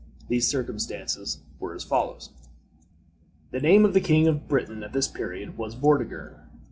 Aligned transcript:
These 0.29 0.47
circumstances 0.47 1.43
were 1.59 1.75
as 1.75 1.83
follows: 1.83 2.31
The 3.51 3.59
name 3.59 3.85
of 3.85 3.93
the 3.93 4.01
king 4.01 4.27
of 4.27 4.47
Britain 4.47 4.81
at 4.83 4.93
this 4.93 5.07
period 5.07 5.59
was 5.59 5.75
Vortigern. 5.75 6.39